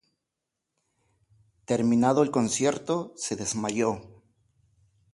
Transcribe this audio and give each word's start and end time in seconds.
Terminado 1.65 2.23
el 2.23 2.31
concierto, 2.31 3.13
se 3.15 3.35
desmayó. 3.35 4.01